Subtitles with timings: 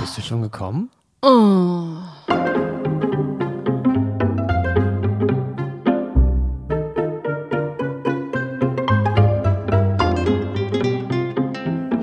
[0.00, 0.90] Bist du schon gekommen?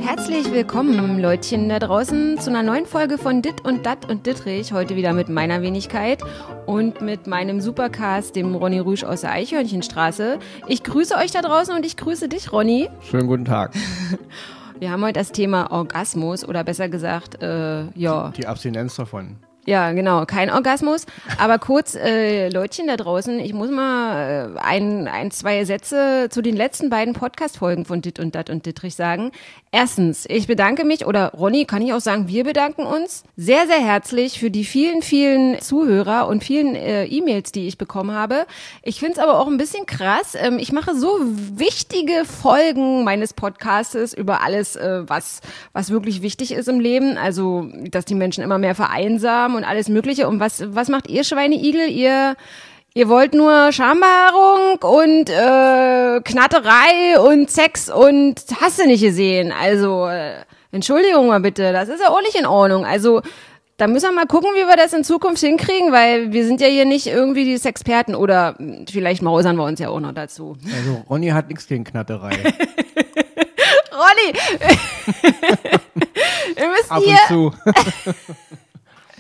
[0.02, 4.74] Herzlich willkommen, Leutchen da draußen, zu einer neuen Folge von Dit und Dat und Dittrich.
[4.74, 6.22] Heute wieder mit meiner Wenigkeit
[6.66, 10.40] und mit meinem Supercast, dem Ronny Rüsch aus der Eichhörnchenstraße.
[10.68, 12.90] Ich grüße euch da draußen und ich grüße dich, Ronny.
[13.10, 13.74] Schönen guten Tag.
[14.78, 18.34] Wir haben heute das Thema Orgasmus oder besser gesagt, äh, ja.
[18.36, 19.38] Die Abstinenz davon.
[19.68, 21.08] Ja, genau, kein Orgasmus.
[21.40, 26.44] Aber kurz, äh, Leutchen da draußen, ich muss mal äh, ein, ein, zwei Sätze zu
[26.44, 29.32] den letzten beiden Podcast-Folgen von Dit und Dat und Dittrich sagen.
[29.72, 33.80] Erstens, ich bedanke mich, oder Ronny, kann ich auch sagen, wir bedanken uns sehr, sehr
[33.80, 38.46] herzlich für die vielen, vielen Zuhörer und vielen äh, E-Mails, die ich bekommen habe.
[38.84, 40.36] Ich finde es aber auch ein bisschen krass.
[40.40, 45.42] Ähm, ich mache so wichtige Folgen meines Podcastes über alles, äh, was,
[45.74, 47.18] was wirklich wichtig ist im Leben.
[47.18, 50.28] Also, dass die Menschen immer mehr vereinsamen und alles Mögliche.
[50.28, 51.90] Und was, was macht ihr Schweineigel?
[51.90, 52.36] Ihr,
[52.98, 59.52] Ihr wollt nur Schambehaarung und äh, Knatterei und Sex und hast du nicht gesehen.
[59.52, 60.36] Also, äh,
[60.72, 62.86] Entschuldigung mal bitte, das ist ja auch nicht in Ordnung.
[62.86, 63.22] Also,
[63.76, 66.68] da müssen wir mal gucken, wie wir das in Zukunft hinkriegen, weil wir sind ja
[66.68, 70.56] hier nicht irgendwie die Sexperten oder mh, vielleicht mausern wir uns ja auch noch dazu.
[70.74, 72.32] Also Ronny hat nichts gegen Knatterei.
[73.92, 74.38] Ronny!
[76.56, 78.14] Wir müssen Ab hier und zu.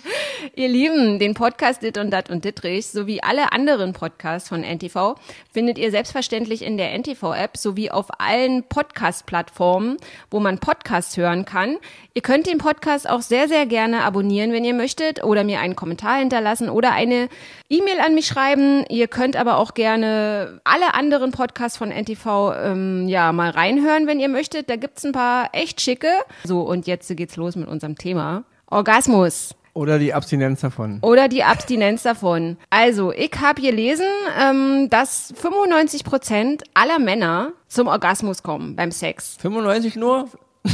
[0.56, 5.16] Ihr Lieben, den Podcast Dit und Dat und Dittrich sowie alle anderen Podcasts von NTV
[5.52, 9.98] findet ihr selbstverständlich in der NTV-App sowie auf allen Podcast-Plattformen,
[10.30, 11.78] wo man Podcasts hören kann.
[12.14, 15.76] Ihr könnt den Podcast auch sehr, sehr gerne abonnieren, wenn ihr möchtet, oder mir einen
[15.76, 17.30] Kommentar hinterlassen oder eine
[17.70, 18.86] E-Mail an mich schreiben.
[18.90, 24.20] Ihr könnt aber auch gerne alle anderen Podcasts von NTV ähm, ja mal reinhören, wenn
[24.20, 24.70] ihr möchtet.
[24.70, 26.12] Da gibt's ein paar echt schicke.
[26.44, 28.44] So, und jetzt geht's los mit unserem Thema.
[28.68, 29.56] Orgasmus.
[29.76, 31.00] Oder die Abstinenz davon.
[31.02, 32.56] Oder die Abstinenz davon.
[32.70, 34.08] Also, ich habe gelesen,
[34.42, 39.36] ähm, dass 95 Prozent aller Männer zum Orgasmus kommen beim Sex.
[39.42, 40.30] 95 nur?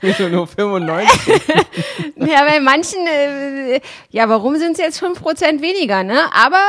[0.00, 1.08] Wieso nur 95?
[2.16, 3.80] Ja, bei manchen, äh,
[4.10, 6.32] ja, warum sind es jetzt 5 Prozent weniger, ne?
[6.34, 6.62] Aber,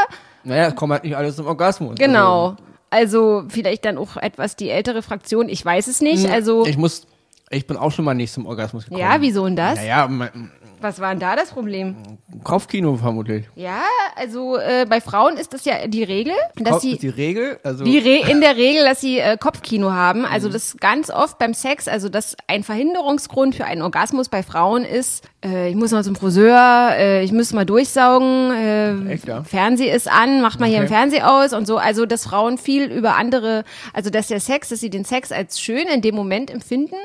[0.44, 1.96] Naja, es kommt halt nicht alles zum Orgasmus.
[1.98, 2.56] genau.
[2.90, 6.26] Also, vielleicht dann auch etwas die ältere Fraktion, ich weiß es nicht.
[6.30, 7.08] Also, Also, ich muss,
[7.52, 9.00] ich bin auch schon mal nicht zum Orgasmus gekommen.
[9.02, 9.76] ja, wieso denn das?
[9.76, 11.96] Naja, mein Was war denn da das Problem?
[12.44, 13.46] Kopfkino vermutlich.
[13.56, 13.82] Ja,
[14.16, 17.60] also äh, bei Frauen ist das ja die Regel, dass Kopf sie ist die Regel.
[17.64, 20.26] Also, Die Re in der Regel, dass sie äh, Kopfkino haben.
[20.26, 24.84] Also das ganz oft beim Sex, also das ein Verhinderungsgrund für einen Orgasmus bei Frauen
[24.84, 29.44] ist, äh, ich muss mal zum Friseur, äh, ich muss mal durchsaugen, äh, Echt, ja?
[29.44, 30.94] Fernseh ist an, macht mal hier im Okay.
[30.96, 31.78] Fernseh aus und so.
[31.78, 35.62] Also dass Frauen viel über andere, also dass der Sex, dass sie den Sex als
[35.62, 36.96] schön in dem Moment empfinden,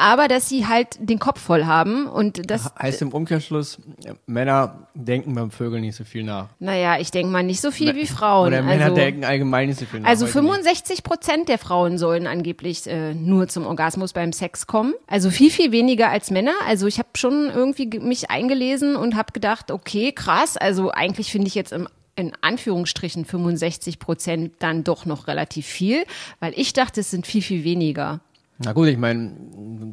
[0.00, 3.78] aber dass sie halt den Kopf voll haben und das, heißt im Umkehrschluss,
[4.26, 6.48] Männer denken beim Vögeln nicht so viel nach.
[6.58, 8.48] naja, ich denke mal nicht so viel wie Frauen.
[8.48, 10.08] Oder Männer also, denken allgemein nicht so viel nach.
[10.08, 10.44] Also weiß ich nicht.
[10.50, 14.94] 65 Prozent der Frauen sollen angeblich äh, nur zum Orgasmus beim Sex kommen.
[15.06, 16.52] Also viel, viel weniger als Männer.
[16.66, 20.56] Also ich habe schon irgendwie ge- mich eingelesen und habe gedacht, okay, krass.
[20.56, 26.04] Also eigentlich finde ich jetzt im in Anführungsstrichen 65 Prozent dann doch noch relativ viel,
[26.38, 28.20] weil ich dachte, es sind viel, viel weniger.
[28.62, 29.32] Na gut, ich meine,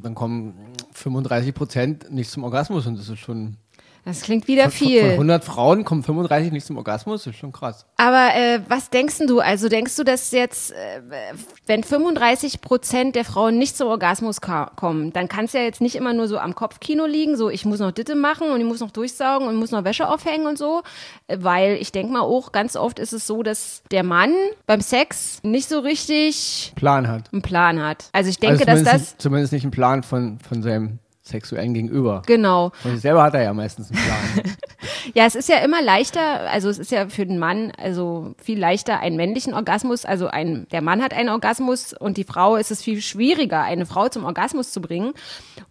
[0.02, 0.54] dann kommen
[0.92, 3.58] 35 Prozent nicht zum Orgasmus und das ist schon.
[4.08, 5.04] Das klingt wieder Von, von viel.
[5.04, 7.86] 100 Frauen kommen 35 nicht zum Orgasmus, das ist schon krass.
[7.98, 9.42] Aber äh, was denkst du?
[9.42, 11.02] Also denkst du, dass jetzt, äh,
[11.66, 15.96] wenn 35 Prozent der Frauen nicht zum Orgasmus kommen, dann kann es ja jetzt nicht
[15.96, 18.80] immer nur so am Kopfkino liegen, so ich muss noch Ditte machen und ich muss
[18.80, 20.84] noch durchsaugen und muss noch Wäsche aufhängen und so,
[21.28, 24.34] weil ich denke mal auch, ganz oft ist es so, dass der Mann
[24.68, 27.34] beim Sex nicht so richtig Plan hat.
[27.34, 28.06] einen Plan hat.
[28.14, 32.22] Also ich denke, also dass das, zumindest nicht einen Plan von, von seinem sexuellen Gegenüber.
[32.26, 32.72] genau.
[32.84, 34.56] Sich selber hat er ja meistens einen Plan.
[35.14, 38.60] Ja, es ist ja immer leichter, also es ist ja für den Mann also viel
[38.60, 42.72] leichter einen männlichen Orgasmus, also ein der Mann hat einen Orgasmus und die Frau ist
[42.72, 45.14] es viel schwieriger, eine Frau zum Orgasmus zu bringen.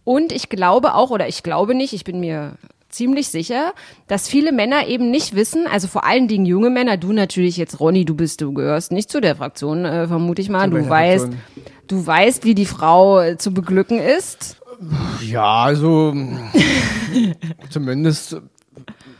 [0.04, 2.54] Und ich glaube auch oder ich glaube nicht, ich bin mir
[2.88, 3.74] ziemlich sicher,
[4.08, 7.78] dass viele Männer eben nicht wissen, also vor allen Dingen junge Männer, du natürlich jetzt
[7.78, 10.88] Ronny, du bist du gehörst nicht zu der Fraktion, äh, vermute ich mal, Zu du
[10.88, 11.42] weißt, Fraktion?
[11.88, 14.56] du weißt, wie die Frau äh, zu beglücken ist.
[15.20, 16.14] Ja, also
[17.70, 18.36] zumindest,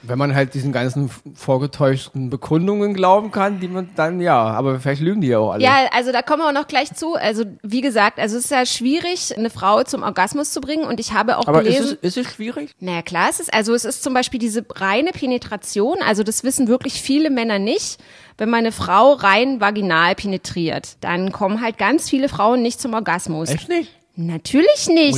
[0.02, 5.02] wenn man halt diesen ganzen vorgetäuschten Bekundungen glauben kann, die man dann, ja, aber vielleicht
[5.02, 5.64] lügen die ja auch alle.
[5.64, 7.14] Ja, also da kommen wir auch noch gleich zu.
[7.14, 10.84] Also wie gesagt, also es ist ja schwierig, eine Frau zum Orgasmus zu bringen.
[10.84, 11.98] Und ich habe auch aber ist gelesen.
[12.02, 12.74] es, ist es schwierig?
[12.80, 16.68] naja, klar, es ist, also es ist zum Beispiel diese reine Penetration, also das wissen
[16.68, 17.98] wirklich viele Männer nicht.
[18.38, 22.92] Wenn man eine Frau rein vaginal penetriert, dann kommen halt ganz viele Frauen nicht zum
[22.92, 23.48] Orgasmus.
[23.48, 23.90] Echt nicht?
[24.18, 25.14] Natürlich nicht.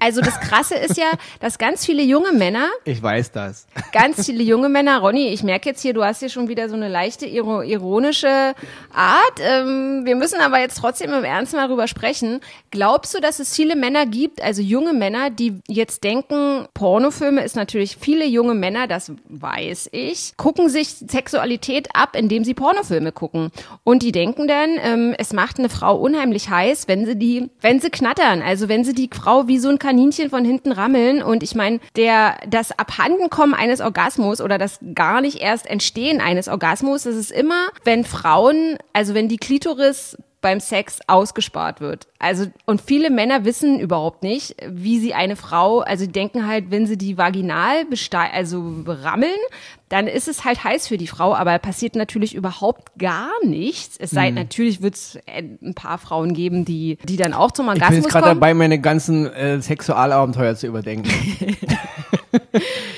[0.00, 3.66] Also das Krasse ist ja, dass ganz viele junge Männer, Ich weiß das.
[3.92, 6.76] ganz viele junge Männer, Ronny, ich merke jetzt hier, du hast hier schon wieder so
[6.76, 8.54] eine leichte iro- ironische
[8.94, 9.40] Art.
[9.40, 12.40] Ähm, wir müssen aber jetzt trotzdem im Ernst mal drüber sprechen.
[12.70, 17.56] Glaubst du, dass es viele Männer gibt, also junge Männer, die jetzt denken, Pornofilme ist
[17.56, 23.50] natürlich viele junge Männer, das weiß ich, gucken sich Sexualität ab, indem sie Pornofilme gucken.
[23.84, 27.80] Und die denken dann, ähm, es macht eine Frau unheimlich heiß, wenn sie die, wenn
[27.80, 27.90] sie
[28.28, 28.42] knattern.
[28.42, 31.22] Also wenn sie die Frau wie so ein Kaninchen von hinten rammeln.
[31.22, 36.48] Und ich meine, der, das Abhandenkommen eines Orgasmus oder das gar nicht erst Entstehen eines
[36.48, 42.06] Orgasmus, das ist immer, wenn Frauen, also wenn die Klitoris beim Sex ausgespart wird.
[42.18, 46.86] Also und viele Männer wissen überhaupt nicht, wie sie eine Frau, also denken halt, wenn
[46.86, 47.84] sie die vaginal
[48.32, 49.30] also rammeln,
[49.88, 53.96] dann ist es halt heiß für die Frau, aber passiert natürlich überhaupt gar nichts.
[53.98, 57.74] Es sei natürlich wird es ein paar Frauen geben, die die dann auch zum Ich
[57.74, 61.10] bin Orgasmus jetzt gerade dabei, meine ganzen äh, Sexualabenteuer zu überdenken.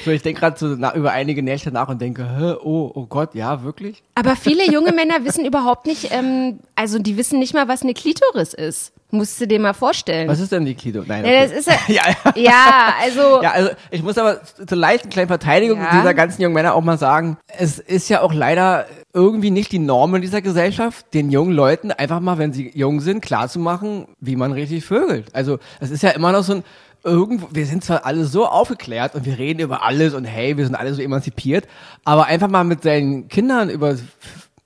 [0.05, 3.35] so, ich denke gerade so über einige Nächte nach und denke, Hä, oh, oh Gott,
[3.35, 4.03] ja, wirklich?
[4.15, 7.95] Aber viele junge Männer wissen überhaupt nicht, ähm, also die wissen nicht mal, was eine
[7.95, 8.93] Klitoris ist.
[9.13, 10.29] Musst du dir mal vorstellen.
[10.29, 11.03] Was ist denn die Klito?
[11.05, 11.49] Nein, Ja, okay.
[11.49, 12.03] das ist ja, ja,
[12.37, 12.43] ja.
[12.43, 15.91] ja, also Ja, also ich muss aber zur leichten kleinen Verteidigung Ja.
[15.91, 19.81] dieser ganzen jungen Männer auch mal sagen, es ist ja auch leider irgendwie nicht die
[19.81, 24.37] Norm in dieser Gesellschaft, den jungen Leuten einfach mal, wenn sie jung sind, klarzumachen, wie
[24.37, 25.35] man richtig vögelt.
[25.35, 26.65] Also es ist ja immer noch so ein
[27.05, 30.65] irgendwo, wir sind zwar alle so aufgeklärt und wir reden über alles und hey, wir
[30.65, 31.67] sind alle so emanzipiert,
[32.05, 33.97] aber einfach mal mit seinen Kindern über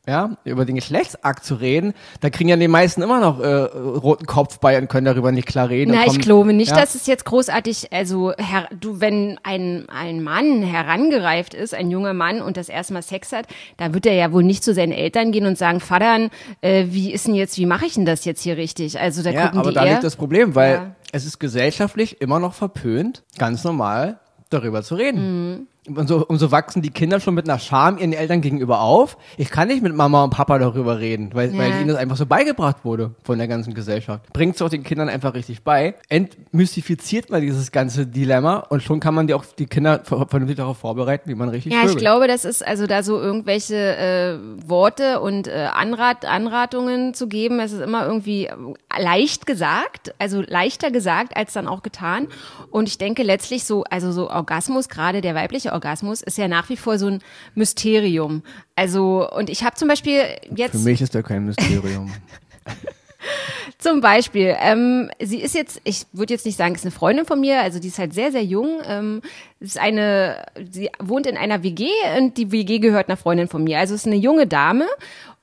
[0.07, 4.27] ja, über den Geschlechtsakt zu reden, da kriegen ja die meisten immer noch äh, roten
[4.27, 5.93] Kopf bei und können darüber nicht klar reden.
[5.93, 6.77] Na, ich glaube nicht, ja.
[6.77, 12.13] dass es jetzt großartig, also her, du, wenn ein, ein Mann herangereift ist, ein junger
[12.13, 13.47] Mann und das erste Mal Sex hat,
[13.79, 16.29] da wird er ja wohl nicht zu seinen Eltern gehen und sagen, Vatern,
[16.61, 19.01] äh, wie ist denn jetzt, wie mache ich denn das jetzt hier richtig?
[19.01, 19.93] Also da Ja, gucken aber die da eher.
[19.93, 20.91] liegt das Problem, weil Ja.
[21.15, 24.19] Es ist gesellschaftlich immer noch verpönt, ganz normal
[24.51, 25.53] darüber zu reden.
[25.53, 25.67] Mhm.
[25.87, 29.19] Und so, und so wachsen die Kinder schon mit einer Scham ihren Eltern gegenüber auf.
[29.37, 31.79] Ich kann nicht mit Mama und Papa darüber reden, weil, weil Ja.
[31.79, 34.33] ihnen das einfach so beigebracht wurde von der ganzen Gesellschaft.
[34.33, 35.95] Bringt es auch den Kindern einfach richtig bei.
[36.09, 40.57] Entmystifiziert mal dieses ganze Dilemma und schon kann man die auch die Kinder ver- vernünftig
[40.57, 42.01] darauf vorbereiten, wie man richtig Ja, ich vögelt.
[42.01, 44.39] glaube, das ist also da so irgendwelche äh,
[44.69, 47.61] Worte und äh, Anrat, Anratungen zu geben.
[47.61, 48.55] Es ist immer irgendwie äh,
[49.03, 52.29] leicht gesagt, also leichter gesagt als dann auch getan.
[52.71, 56.69] Und ich denke letztlich so, also so Orgasmus, gerade der weibliche Orgasmus, ist ja nach
[56.71, 57.21] wie vor so ein
[57.55, 58.43] Mysterium.
[58.75, 60.23] Also und ich habe zum Beispiel
[60.55, 62.13] jetzt Für mich ist da kein Mysterium.
[63.79, 67.41] Zum Beispiel, ähm, sie ist jetzt, ich würde jetzt nicht sagen, ist eine Freundin von
[67.41, 68.81] mir, also die ist halt sehr, sehr jung.
[68.87, 69.21] Ähm,
[69.65, 71.89] ist eine, sie wohnt in einer WG
[72.19, 73.79] und die WG gehört einer Freundin von mir.
[73.79, 74.87] Also ist eine junge Dame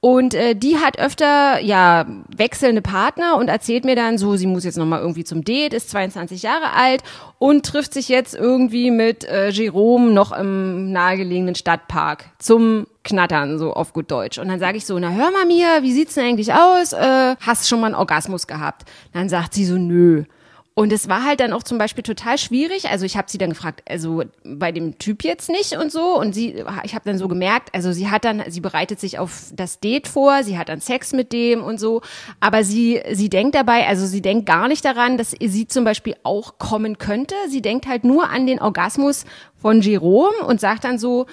[0.03, 4.63] und äh, die hat öfter ja wechselnde Partner und erzählt mir dann so, sie muss
[4.63, 7.03] jetzt nochmal irgendwie zum Date, ist 22 Jahre alt
[7.38, 13.74] und trifft sich jetzt irgendwie mit äh, Jerome noch im nahegelegenen Stadtpark zum Knattern, so
[13.74, 14.39] auf gut Deutsch.
[14.39, 16.94] Und dann sage ich so, na hör mal Mia, wie sieht's denn eigentlich aus?
[16.94, 18.89] Äh, hast schon mal einen Orgasmus gehabt?
[19.13, 20.24] Dann sagt sie so, nö.
[20.73, 22.89] Und es war halt dann auch zum Beispiel total schwierig.
[22.89, 26.18] Also ich habe sie dann gefragt, also bei dem Typ jetzt nicht und so.
[26.18, 29.51] Und sie, ich habe dann so gemerkt, also sie hat dann, sie bereitet sich auf
[29.53, 32.01] das Date vor, sie hat dann Sex mit dem und so.
[32.39, 36.15] Aber sie, sie denkt dabei, also sie denkt gar nicht daran, dass sie zum Beispiel
[36.24, 37.36] auch kommen könnte.
[37.50, 39.25] Sie denkt halt nur an den Orgasmus
[39.62, 41.25] von Jerome und sagt dann so,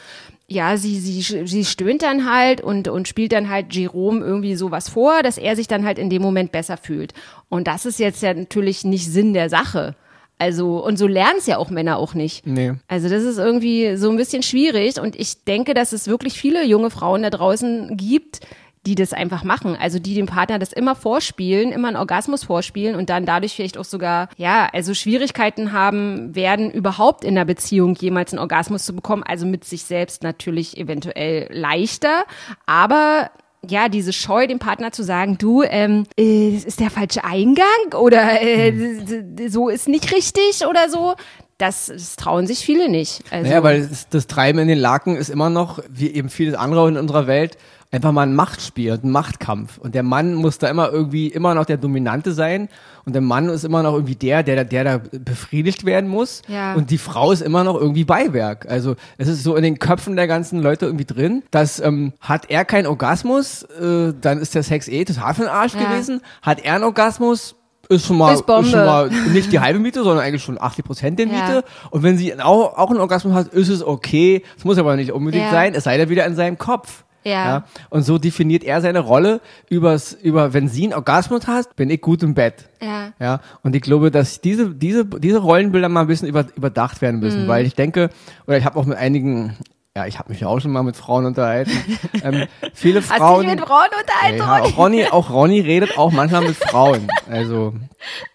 [0.51, 4.89] ja, sie, sie, sie stöhnt dann halt und, und spielt dann halt Jerome irgendwie sowas
[4.89, 7.13] vor, dass er sich dann halt in dem Moment besser fühlt.
[7.51, 9.95] Und das ist jetzt ja natürlich nicht Sinn der Sache.
[10.39, 12.47] Also, und so lernen es ja auch Männer auch nicht.
[12.47, 12.75] Nee.
[12.87, 16.65] Also, das ist irgendwie so ein bisschen schwierig und ich denke, dass es wirklich viele
[16.65, 18.41] junge Frauen da draußen gibt,
[18.87, 19.77] die das einfach machen.
[19.79, 23.77] Also die dem Partner das immer vorspielen, immer einen Orgasmus vorspielen und dann dadurch vielleicht
[23.79, 28.95] auch sogar, ja, also Schwierigkeiten haben werden, überhaupt in der Beziehung jemals einen Orgasmus zu
[28.95, 29.23] bekommen.
[29.27, 32.25] Also mit sich selbst natürlich eventuell leichter,
[32.67, 33.31] aber
[33.69, 37.67] ja, diese Scheu, dem Partner zu sagen, du, ähm, äh, das ist der falsche Eingang
[37.99, 41.17] oder äh, d- so ist nicht richtig oder so,
[41.59, 43.25] das, das trauen sich viele nicht.
[43.33, 46.55] Also, Naja, weil das, das Treiben in den Laken ist immer noch, wie eben vieles
[46.55, 47.59] andere in unserer Welt,
[47.91, 49.79] einfach mal ein Machtspiel und ein Machtkampf.
[49.79, 52.69] Und der Mann muss da immer irgendwie immer noch der Dominante sein.
[53.07, 56.43] Und der Mann ist immer noch irgendwie der, der, der da befriedigt werden muss.
[56.49, 56.75] Ja.
[56.75, 58.67] Und die Frau ist immer noch irgendwie Beiwerk.
[58.71, 62.51] Also es ist so in den Köpfen der ganzen Leute irgendwie drin, dass ähm, hat
[62.51, 65.91] er keinen Orgasmus, äh, dann ist der Sex eh total für den Arsch Ja.
[65.91, 66.21] gewesen.
[66.43, 67.57] Hat er einen Orgasmus,
[67.89, 68.69] ist schon mal, Ist Bombe.
[68.69, 71.33] schon mal nicht die halbe Miete, sondern eigentlich schon 80 Prozent der Ja.
[71.33, 71.65] Miete.
[71.91, 74.43] Und wenn sie auch, auch einen Orgasmus hat, ist es okay.
[74.59, 75.51] Es muss aber nicht unbedingt Ja.
[75.53, 77.05] sein, es sei denn wieder in seinem Kopf.
[77.25, 77.65] Ja.
[77.91, 82.01] Und so definiert er seine Rolle übers, über, wenn sie einen Orgasmus hat, bin ich
[82.01, 82.69] gut im Bett.
[82.81, 83.13] Ja.
[83.21, 87.21] Ja, und ich glaube, dass diese, diese, diese Rollenbilder mal ein bisschen über, überdacht werden
[87.21, 87.49] müssen, Mhm.
[87.49, 88.11] weil ich denke,
[88.47, 89.57] oder ich habe auch mit einigen,
[89.97, 91.73] ja, ich habe mich ja auch schon mal mit Frauen unterhalten.
[92.23, 93.41] ähm, viele Hast du Frauen.
[93.47, 97.09] dich mit Frauen unterhalten, ja, auch Ronny, auch Ronny redet auch manchmal mit Frauen.
[97.29, 97.75] Also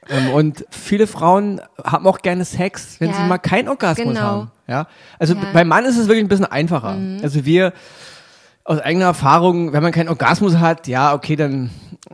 [0.10, 4.20] ähm, und viele Frauen haben auch gerne Sex, wenn Ja, sie mal keinen Orgasmus genau.
[4.22, 4.52] haben.
[4.68, 4.88] Ja,
[5.20, 5.40] also Ja.
[5.40, 5.54] Mhm.
[5.54, 6.98] beim Mann ist es wirklich ein bisschen einfacher.
[7.24, 7.72] Also wir
[8.66, 11.70] aus eigener Erfahrung, wenn man keinen Orgasmus hat, ja, okay, dann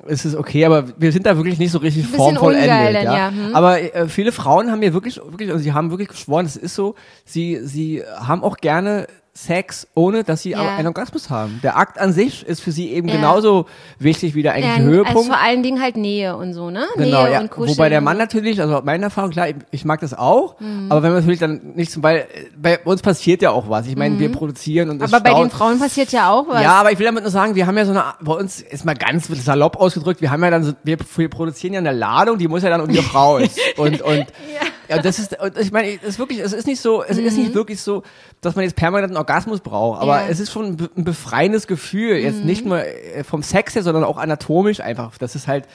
[0.08, 2.70] ist es okay, aber wir sind da wirklich nicht so richtig formvollendet.
[2.70, 3.18] ungeil ja.
[3.18, 3.56] ja, hm.
[3.56, 6.76] Aber äh, viele Frauen haben mir wirklich, wirklich, also sie haben wirklich geschworen, es ist
[6.76, 9.08] so, sie, sie haben auch gerne
[9.46, 10.76] Sex, ohne dass sie Ja.
[10.76, 11.60] einen Orgasmus haben.
[11.64, 13.16] Der Akt an sich ist für sie eben Ja.
[13.16, 13.68] genauso
[13.98, 15.18] wichtig wie der eigentliche Ja, Höhepunkt.
[15.18, 16.86] Also vor allen Dingen halt Nähe und so, ne?
[16.98, 17.40] Genau, Nähe ja.
[17.40, 17.78] und Kuscheln.
[17.78, 20.88] Wobei der Mann natürlich, also meine Erfahrung, klar, ich, mag das auch, Mhm.
[20.90, 23.88] aber wenn man natürlich dann nicht zum Beispiel, bei uns passiert ja auch was.
[23.88, 25.16] Ich meine, wir produzieren und es Mhm.
[25.16, 26.62] Aber bei den staut- Frauen passiert ja auch was.
[26.62, 28.84] ja, aber ich will damit nur sagen, wir haben ja so eine, bei uns ist
[28.86, 32.38] mal ganz salopp ausgedrückt, wir haben ja dann so, wir, wir produzieren ja eine Ladung,
[32.38, 33.50] die muss ja dann irgendwie auch raus.
[33.78, 34.26] Und, und, ja.
[34.98, 37.80] Das ist, ich meine, es ist wirklich, es ist nicht so, es ist nicht wirklich
[37.82, 38.04] so,
[38.42, 40.20] dass man jetzt permanent einen Orgasmus braucht, aber Mhm.
[40.20, 40.26] Ja.
[40.26, 40.32] Mhm.
[40.32, 43.84] es ist schon ein, be- ein befreiendes Gefühl, jetzt nicht nur äh, vom Sex her,
[43.84, 45.18] sondern auch anatomisch einfach.
[45.18, 45.66] Das ist halt,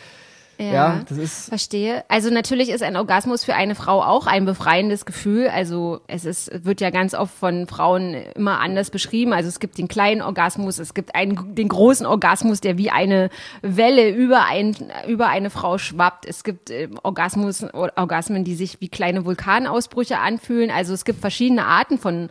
[0.58, 2.04] ja, das ist, Verstehe.
[2.08, 5.48] Also natürlich ist ein Orgasmus für eine Frau auch ein befreiendes Gefühl.
[5.48, 9.32] Also es ist, wird ja ganz oft von Frauen immer anders beschrieben.
[9.32, 13.30] Also es gibt den kleinen Orgasmus, es gibt einen, den großen Orgasmus, der wie eine
[13.62, 14.76] Welle über, ein,
[15.08, 16.26] über eine Frau schwappt.
[16.26, 20.70] Es gibt äh, Orgasmus, Orgasmen, die sich wie kleine Vulkanausbrüche anfühlen.
[20.70, 22.28] Also es gibt verschiedene Arten von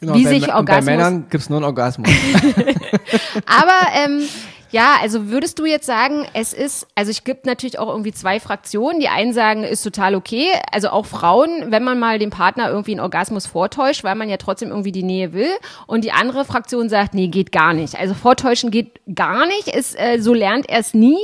[0.00, 2.08] genau, wie bei, sich Orgasmus bei Männern gibt's nur einen Orgasmus.
[3.46, 4.22] Aber ähm,
[4.72, 8.40] ja, also würdest du jetzt sagen, es ist, also es gibt natürlich auch irgendwie zwei
[8.40, 9.00] Fraktionen.
[9.00, 10.46] Die einen sagen, ist total okay.
[10.72, 14.38] Also auch Frauen, wenn man mal dem Partner irgendwie einen Orgasmus vortäuscht, weil man ja
[14.38, 15.50] trotzdem irgendwie die Nähe will.
[15.86, 17.98] Und die andere Fraktion sagt, nee, geht gar nicht.
[17.98, 19.68] Also vortäuschen geht gar nicht.
[19.68, 21.20] Ist, äh, so lernt er es nie.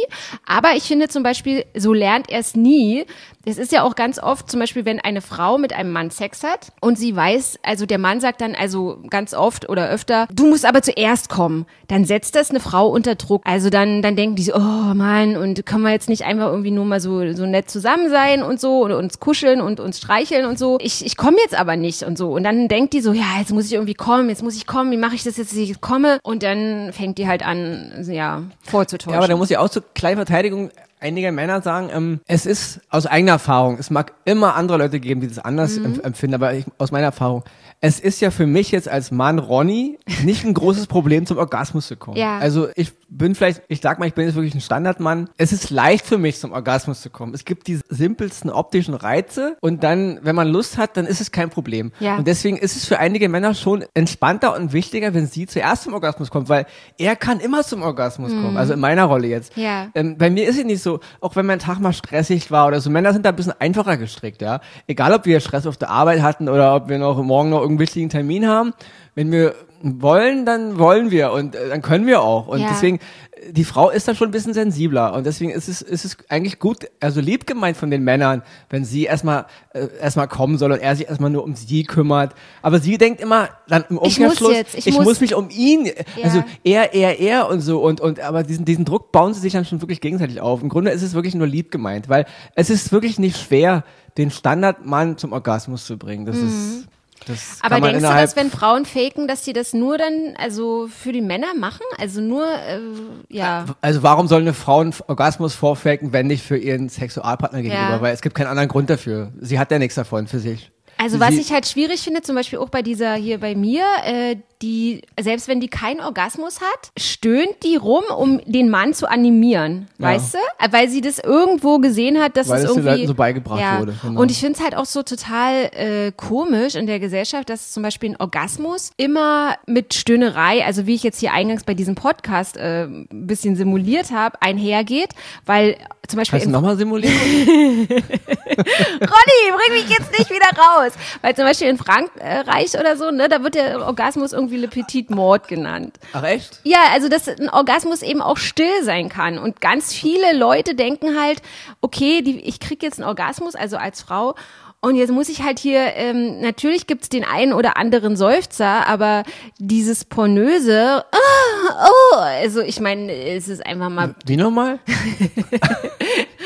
[0.47, 3.07] Aber ich finde zum Beispiel, so lernt er es nie.
[3.49, 6.43] Es ist ja auch ganz oft, zum Beispiel, wenn eine Frau mit einem Mann Sex
[6.43, 10.47] hat und sie weiß, also der Mann sagt dann also ganz oft oder öfter, du
[10.47, 11.65] musst aber zuerst kommen.
[11.87, 13.41] Dann setzt das eine Frau unter Druck.
[13.47, 16.71] Also dann, dann denken die so, oh Mann, und können wir jetzt nicht einfach irgendwie
[16.71, 20.45] nur mal so, so nett zusammen sein und so und uns kuscheln und uns streicheln
[20.45, 20.77] und so.
[20.83, 22.33] Ich, ich komme jetzt aber nicht und so.
[22.33, 24.91] Und dann denkt die so, ja, jetzt muss ich irgendwie kommen, jetzt muss ich kommen,
[24.91, 26.19] wie mache ich das jetzt, dass ich komme?
[26.23, 29.13] Und dann fängt die halt an, ja, vorzutäuschen.
[29.13, 32.81] Ja, aber da muss ich auch zur kleinen Verteidigung einiger Männer sagen, ähm, es ist
[32.91, 35.87] aus eigener Erfahrung, es mag immer andere Leute geben, die das anders Mhm.
[35.87, 37.45] empf- empfinden, aber ich, aus meiner Erfahrung,
[37.81, 41.87] es ist ja für mich jetzt als Mann Ronny nicht ein großes Problem, zum Orgasmus
[41.87, 42.17] zu kommen.
[42.17, 42.39] Ja.
[42.39, 45.31] Also ich bin vielleicht, ich sag mal, ich bin jetzt wirklich ein Standardmann.
[45.37, 47.35] Es ist leicht für mich, zum Orgasmus zu kommen.
[47.35, 51.31] Es gibt die simpelsten optischen Reize und dann, wenn man Lust hat, dann ist es
[51.31, 51.93] kein Problem.
[52.01, 52.17] Ja.
[52.17, 55.95] Und deswegen ist es für einige Männer schon entspannter und wichtiger, wenn sie zuerst zum
[55.95, 56.67] Orgasmus kommt, weil
[56.99, 58.57] er kann immer zum Orgasmus kommen.
[58.57, 59.57] Also in meiner Rolle jetzt.
[59.57, 59.63] Mhm.
[59.63, 59.89] Ja.
[59.95, 62.81] Ähm, bei mir ist es nicht so, auch wenn mein Tag mal stressig war oder
[62.81, 62.91] so.
[62.91, 64.61] Männer sind da ein bisschen einfacher gestrickt, ja.
[64.89, 67.87] Egal, ob wir Stress auf der Arbeit hatten oder ob wir noch morgen noch irgendeinen
[67.87, 68.73] wichtigen Termin haben.
[69.15, 72.49] Wenn wir wollen, dann wollen wir und äh, dann können wir auch.
[72.49, 72.69] Und Ja.
[72.71, 76.05] deswegen, äh, die Frau ist da schon ein bisschen sensibler und deswegen ist es, ist
[76.05, 80.59] es eigentlich gut, also lieb gemeint von den Männern, wenn sie erstmal äh, erstmal kommen
[80.59, 82.35] soll und er sich erstmal nur um sie kümmert.
[82.61, 85.37] Aber sie denkt immer dann im Ich muss Umkehrschluss, jetzt, ich ich muss- muss mich
[85.37, 85.89] um ihn,
[86.25, 86.45] also Ja.
[86.65, 89.65] er, er, er und so und und aber diesen diesen Druck bauen sie sich dann
[89.65, 90.61] schon wirklich gegenseitig auf.
[90.61, 92.25] Im Grunde ist es wirklich nur lieb gemeint, weil
[92.57, 93.85] es ist wirklich nicht schwer,
[94.17, 96.27] den Standardmann zum Orgasmus zu bringen.
[96.27, 96.89] Das ist
[97.27, 97.59] das.
[97.63, 101.21] Aber denkst du, dass wenn Frauen faken, dass die das nur dann, also für die
[101.21, 101.85] Männer machen?
[101.99, 102.81] Also nur, äh,
[103.29, 103.67] ja.
[103.81, 107.91] also warum soll eine Frau einen Orgasmus vorfaken, wenn nicht für ihren Sexualpartner gegenüber?
[107.91, 108.01] Ja.
[108.01, 109.33] Weil es gibt keinen anderen Grund dafür.
[109.41, 110.71] Sie hat ja nichts davon für sich.
[110.99, 114.37] Also was ich halt schwierig finde, zum Beispiel auch bei dieser hier bei mir, äh,
[114.61, 119.87] die, selbst wenn die keinen Orgasmus hat, stöhnt die rum, um den Mann zu animieren,
[119.99, 120.09] Ja.
[120.09, 120.39] weißt du?
[120.59, 123.61] Äh, Weil sie das irgendwo gesehen hat, dass Weil es den irgendwie Leuten so beigebracht
[123.61, 123.79] ja.
[123.79, 124.21] wurde, genau.
[124.21, 127.85] Und ich finde es halt auch so total äh, komisch in der Gesellschaft, dass zum
[127.85, 132.57] Beispiel ein Orgasmus immer mit Stöhnerei, also wie ich jetzt hier eingangs bei diesem Podcast
[132.57, 135.11] äh, ein bisschen simuliert habe, einhergeht,
[135.47, 135.77] weil
[136.09, 137.15] zum Beispiel Kannst du nochmal simulieren?
[137.87, 140.93] Ronny, bring mich jetzt nicht wieder raus.
[141.21, 145.11] Weil zum Beispiel in Frankreich oder so, ne, da wird der Orgasmus irgendwie Le Petit
[145.11, 145.99] Mort genannt.
[146.15, 146.61] Ach echt?
[146.65, 149.39] Ja, also dass ein Orgasmus eben auch still sein kann.
[149.39, 151.43] Und ganz viele Leute denken halt,
[151.83, 154.35] okay, die, ich krieg jetzt einen Orgasmus, also als Frau.
[154.81, 159.25] Und jetzt muss ich halt hier, ähm, natürlich gibt's den einen oder anderen Seufzer, aber
[159.59, 164.79] dieses pornöse, ah, oh, also ich meine, es ist einfach mal Wie nochmal?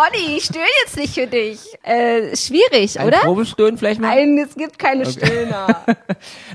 [0.00, 1.58] Ronny, ich stöhne jetzt nicht für dich.
[1.82, 3.18] Äh, schwierig, Ein oder?
[3.18, 4.14] Probestöhnen vielleicht mal?
[4.14, 5.84] Nein, es gibt keine Stöhner.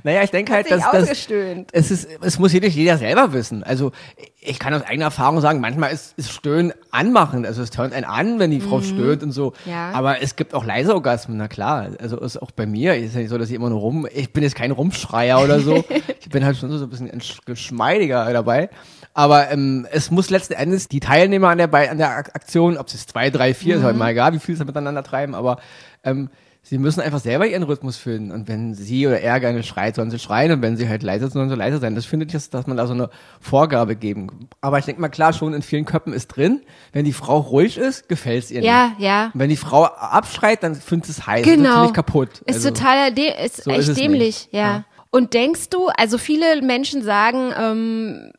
[0.04, 1.70] Naja, ich denke halt, dass sich das, ausgestöhnt.
[1.72, 3.64] es ist, es muss jeder, jeder selber wissen.
[3.64, 3.92] Also,
[4.40, 7.48] ich kann aus eigener Erfahrung sagen, manchmal ist, ist Stöhnen anmachend.
[7.48, 9.54] Also, es tönt einen an, wenn die Frau stöhnt und so.
[9.66, 9.72] Mhm.
[9.72, 9.92] Ja.
[9.92, 11.90] Aber es gibt auch leise Orgasmen, na klar.
[12.00, 14.32] Also, ist auch bei mir, ist ja nicht so, dass ich immer nur rum, ich
[14.32, 15.84] bin jetzt kein Rumschreier oder so.
[16.20, 17.12] ich bin halt schon so, ein bisschen
[17.46, 18.70] geschmeidiger dabei.
[19.16, 22.78] Aber ähm, es muss letzten Endes die Teilnehmer an der, Bei- an der Ak- Aktion,
[22.78, 23.86] ob es jetzt zwei, drei, vier, ist Mhm.
[23.86, 25.58] halt mal egal, wie viel sie miteinander treiben, aber
[26.04, 26.30] ähm,
[26.64, 28.32] sie müssen einfach selber ihren Rhythmus finden.
[28.32, 30.52] Und wenn sie oder er gerne schreit, sollen sie schreien.
[30.52, 31.96] Und wenn sie halt leise sind, sollen sie leise sein.
[31.96, 34.50] Das finde ich, dass, dass man da so eine Vorgabe geben.
[34.62, 37.78] Aber ich denke mal, klar, schon in vielen Köpfen ist drin, wenn die Frau ruhig
[37.78, 39.00] ist, gefällt es ihr Ja, nicht.
[39.00, 39.26] ja.
[39.34, 41.46] Und wenn die Frau abschreit, dann findet es heiß.
[41.46, 41.72] Genau.
[41.74, 42.42] ziemlich kaputt.
[42.48, 44.60] Ist Also, total, ist so ist echt es dämlich, ja.
[44.60, 44.86] Ja.
[45.12, 48.32] Und denkst du, also viele Menschen sagen, ähm,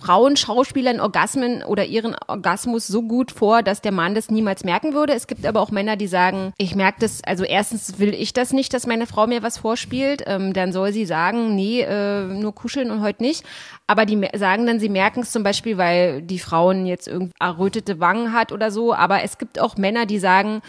[0.00, 4.94] Frauen schauspielern Orgasmen oder ihren Orgasmus so gut vor, dass der Mann das niemals merken
[4.94, 5.14] würde.
[5.14, 8.52] Es gibt aber auch Männer, die sagen, ich merke das, also erstens will ich das
[8.52, 12.54] nicht, dass meine Frau mir was vorspielt, ähm, dann soll sie sagen, nee, äh, nur
[12.54, 13.44] kuscheln und heute nicht.
[13.86, 18.00] Aber die sagen dann, sie merken es zum Beispiel, weil die Frauen jetzt irgendwie errötete
[18.00, 18.94] Wangen hat oder so.
[18.94, 20.62] Aber es gibt auch Männer, die sagen,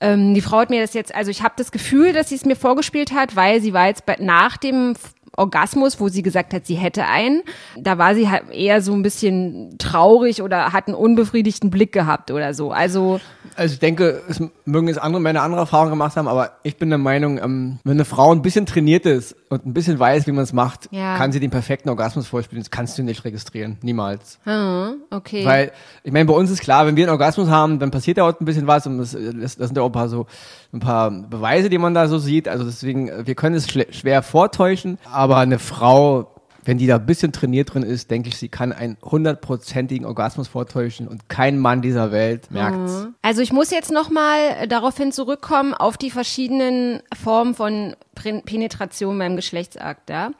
[0.00, 2.46] ähm, die Frau hat mir das jetzt, also ich habe das Gefühl, dass sie es
[2.46, 4.94] mir vorgespielt hat, weil sie war jetzt bei, nach dem
[5.36, 7.42] Orgasmus, wo sie gesagt hat, sie hätte einen,
[7.78, 12.30] da war sie halt eher so ein bisschen traurig oder hat einen unbefriedigten Blick gehabt
[12.30, 12.72] oder so.
[12.72, 13.20] Also
[13.56, 16.88] Also ich denke, es mögen jetzt andere Männer andere Erfahrungen gemacht haben, aber ich bin
[16.90, 20.32] der Meinung, ähm, wenn eine Frau ein bisschen trainiert ist und ein bisschen weiß, wie
[20.32, 21.16] man es macht, Ja.
[21.16, 22.62] kann sie den perfekten Orgasmus vorspielen.
[22.62, 23.78] Das kannst du nicht registrieren.
[23.82, 24.38] Niemals.
[24.44, 25.44] hm, okay.
[25.44, 25.72] Weil,
[26.04, 28.38] ich meine, bei uns ist klar, wenn wir einen Orgasmus haben, dann passiert da auch
[28.40, 30.26] ein bisschen was und das, das, das sind ja auch ein paar so,
[30.72, 32.48] ein paar Beweise, die man da so sieht.
[32.48, 36.34] Also deswegen, äh, wir können es schwer vortäuschen, aber eine Frau,
[36.64, 40.48] wenn die da ein bisschen trainiert drin ist, denke ich, sie kann einen hundertprozentigen Orgasmus
[40.48, 43.06] vortäuschen und kein Mann dieser Welt merkt's.
[43.22, 50.10] Also ich muss jetzt nochmal daraufhin zurückkommen auf die verschiedenen Formen von Penetration beim Geschlechtsakt.
[50.10, 50.32] Ja?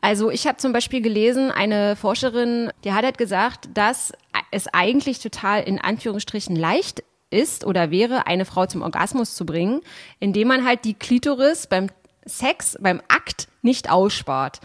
[0.00, 4.12] Also ich habe zum Beispiel gelesen, eine Forscherin, die hat halt gesagt, dass
[4.50, 9.80] es eigentlich total in Anführungsstrichen leicht ist oder wäre, eine Frau zum Orgasmus zu bringen,
[10.18, 11.88] indem man halt die Klitoris beim
[12.26, 14.60] Sex, beim Akt nicht ausspart.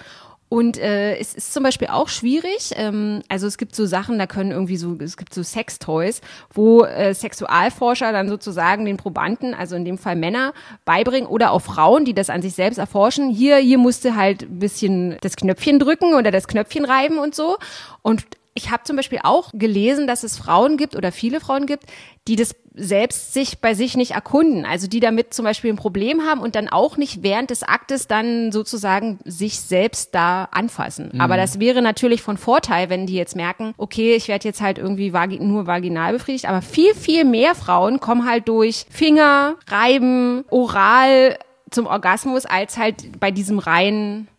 [0.47, 2.71] Und äh, es ist zum Beispiel auch schwierig.
[2.75, 6.21] Ähm, also es gibt so Sachen, da können irgendwie so, es gibt so Sextoys,
[6.54, 10.54] wo äh, Sexualforscher dann sozusagen den Probanden, also in dem Fall Männer,
[10.86, 13.30] beibringen oder auch Frauen, die das an sich selbst erforschen.
[13.32, 17.58] Hier, hier musste halt ein bisschen das Knöpfchen drücken oder das Knöpfchen reiben und so.
[18.04, 18.23] Und
[18.58, 21.84] ich habe zum Beispiel auch gelesen, dass es Frauen gibt oder viele Frauen gibt,
[22.26, 24.65] die das selbst sich bei sich nicht erkunden.
[24.65, 28.08] Also die damit zum Beispiel ein Problem haben und dann auch nicht während des Aktes
[28.08, 31.20] dann sozusagen sich selbst da anfassen.
[31.20, 34.78] Aber das wäre natürlich von Vorteil, wenn die jetzt merken, okay, ich werde jetzt halt
[34.78, 36.48] irgendwie vagi nur vaginal befriedigt.
[36.48, 41.38] Aber viel, viel mehr Frauen kommen halt durch Finger, Reiben, Oral
[41.72, 44.30] zum Orgasmus als halt bei diesem reinen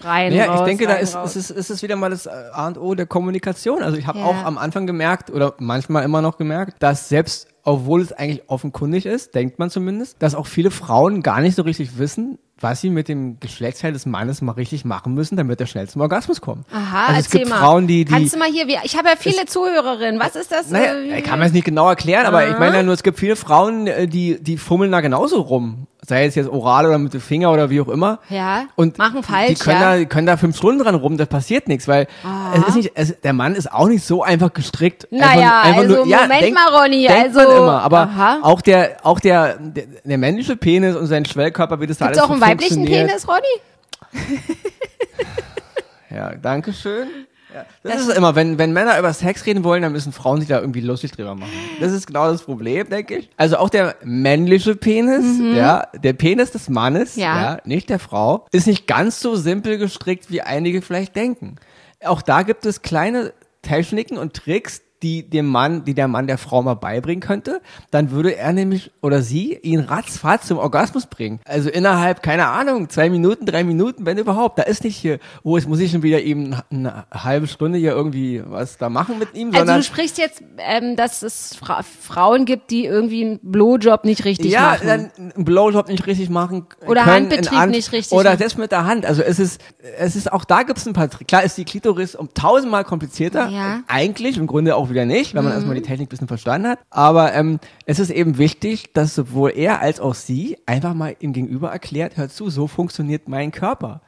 [0.00, 0.32] rein.
[0.32, 1.36] Ja, raus, ich denke, da ist, raus.
[1.36, 3.82] ist, es, ist es wieder mal das äh, A und O der Kommunikation.
[3.82, 4.24] Also ich habe Ja.
[4.24, 9.06] auch am Anfang gemerkt oder manchmal immer noch gemerkt, dass selbst, obwohl es eigentlich offenkundig
[9.06, 12.90] ist, denkt man zumindest, dass auch viele Frauen gar nicht so richtig wissen, was sie
[12.90, 16.66] mit dem Geschlechtsteil des Mannes mal richtig machen müssen, damit er schnell zum Orgasmus kommt.
[16.72, 17.58] Aha, also es gibt mal.
[17.60, 20.20] Frauen, die, die Kannst du mal hier, ich habe ja viele Zuhörerinnen.
[20.20, 20.68] Was ist das?
[20.70, 23.04] naja, äh, ich kann man es nicht genau erklären, aber ich meine ja nur, es
[23.04, 25.86] gibt viele Frauen, äh, die, die fummeln da genauso rum.
[26.08, 28.18] Sei es jetzt oral oder mit dem Finger oder wie auch immer.
[28.30, 29.92] Ja, Und machen falsch, Die können, ja.
[29.92, 32.06] da, die können da fünf Stunden dran rum, das passiert nichts, weil
[32.54, 35.06] es ist nicht, es, der Mann ist auch nicht so einfach gestrickt.
[35.10, 38.38] Naja, also Moment mal, Ronny, denkt also- man immer, aber Aha.
[38.42, 42.18] auch der, auch der, der, der männliche Penis und sein Schwellkörper, wie das da Gibt's
[42.20, 42.84] alles auch einen weiblichen.
[42.86, 43.42] Penis, Ronny?
[46.10, 47.06] Ja, danke schön.
[47.54, 50.48] Ja, das, ist immer, wenn, wenn Männer über Sex reden wollen, dann müssen Frauen sich
[50.48, 51.50] da irgendwie lustig drüber machen.
[51.80, 53.30] Das ist genau das Problem, denke ich.
[53.38, 55.24] Also auch der männliche Penis,
[55.56, 57.22] ja, der Penis des Mannes, Mhm.
[57.22, 57.42] Ja.
[57.42, 57.58] ja.
[57.64, 61.56] nicht der Frau, ist nicht ganz so simpel gestrickt, wie einige vielleicht denken.
[62.04, 63.32] Auch da gibt es kleine
[63.62, 68.10] Techniken und Tricks, die dem Mann, die der Mann der Frau mal beibringen könnte, dann
[68.10, 71.40] würde er nämlich oder sie ihn ratzfatz zum Orgasmus bringen.
[71.44, 74.58] Also innerhalb, keine Ahnung, zwei Minuten, drei Minuten, wenn überhaupt.
[74.58, 77.92] Da ist nicht hier, oh, jetzt muss ich schon wieder eben eine halbe Stunde hier
[77.92, 81.82] irgendwie was da machen mit ihm, Also sondern du sprichst jetzt, ähm, dass es Fra
[81.82, 84.86] Frauen gibt, die irgendwie einen Blowjob nicht richtig ja, machen.
[84.86, 88.72] dann einen Blowjob nicht richtig machen Oder können, Handbetrieb Hand- nicht richtig oder das mit
[88.72, 89.06] der Hand.
[89.06, 89.60] Also es ist,
[89.98, 91.28] es ist auch da gibt's ein paar Tricks.
[91.28, 93.48] Klar ist die Klitoris um tausendmal komplizierter.
[93.48, 93.80] Ja.
[93.86, 96.78] Eigentlich im Grunde auch wieder nicht, wenn man erstmal die Technik ein bisschen verstanden hat.
[96.90, 101.32] Aber ähm, es ist eben wichtig, dass sowohl er als auch sie einfach mal ihm
[101.32, 104.00] gegenüber erklärt, hör zu, so funktioniert mein Körper.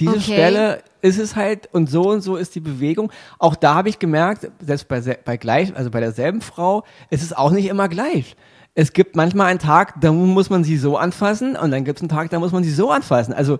[0.00, 0.20] diese Okay.
[0.20, 3.12] Stelle ist es halt und so und so ist die Bewegung.
[3.38, 7.32] Auch da habe ich gemerkt, selbst bei, bei gleich, also bei derselben Frau, ist es
[7.32, 8.36] auch nicht immer gleich.
[8.74, 12.02] Es gibt manchmal einen Tag, da muss man sie so anfassen und dann gibt es
[12.02, 13.32] einen Tag, da muss man sie so anfassen.
[13.32, 13.58] Also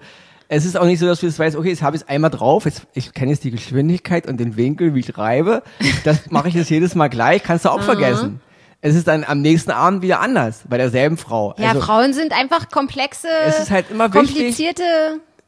[0.49, 2.31] es ist auch nicht so, dass du jetzt weißt, okay, jetzt habe ich es einmal
[2.31, 5.63] drauf, jetzt, ich kenne jetzt die Geschwindigkeit und den Winkel, wie ich reibe.
[6.05, 8.41] Das mache ich jetzt jedes Mal gleich, kannst du auch vergessen.
[8.81, 11.55] Es ist dann am nächsten Abend wieder anders, bei derselben Frau.
[11.59, 14.83] Ja, also, Frauen sind einfach komplexe, Es ist halt immer wichtig- komplizierte.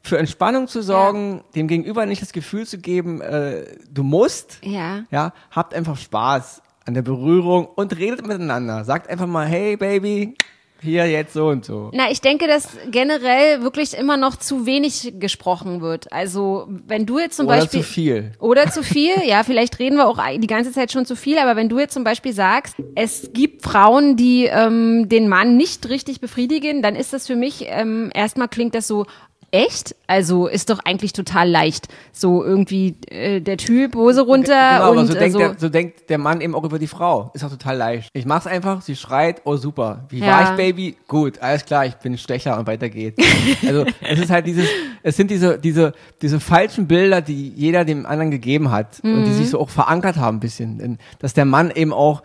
[0.01, 5.03] für Entspannung zu sorgen, dem Gegenüber nicht das Gefühl zu geben, äh, du musst, Ja.
[5.11, 8.83] ja, habt einfach Spaß an der Berührung und redet miteinander.
[8.83, 10.35] Sagt einfach mal, hey Baby,
[10.81, 11.89] hier jetzt so und so.
[11.93, 16.11] Na, ich denke, dass generell wirklich immer noch zu wenig gesprochen wird.
[16.11, 17.81] Also, wenn du jetzt zum Oder Beispiel.
[17.81, 18.31] zu viel.
[18.39, 21.55] Oder zu viel, ja, vielleicht reden wir auch die ganze Zeit schon zu viel, aber
[21.55, 26.21] wenn du jetzt zum Beispiel sagst, es gibt Frauen, die ähm, den Mann nicht richtig
[26.21, 29.05] befriedigen, dann ist das für mich, ähm, erstmal klingt das so,
[29.51, 29.95] echt?
[30.07, 31.87] Also ist doch eigentlich total leicht.
[32.11, 35.39] So irgendwie äh, der Typ, Hose runter Genau, aber und so, denkt so.
[35.39, 37.31] der, so denkt der Mann eben auch über die Frau.
[37.33, 38.09] Ist auch total leicht.
[38.13, 40.05] Ich mach's einfach, sie schreit, oh super.
[40.09, 40.27] Wie Ja.
[40.27, 40.97] war ich, Baby?
[41.07, 43.23] Gut, alles klar, ich bin Stecher und weiter geht's.
[43.67, 44.67] also es ist halt dieses,
[45.03, 49.29] es sind diese, diese, diese falschen Bilder, die jeder dem anderen gegeben hat und die
[49.29, 49.33] Mhm.
[49.35, 50.97] sich so auch verankert haben ein bisschen.
[51.19, 52.23] Dass der Mann eben auch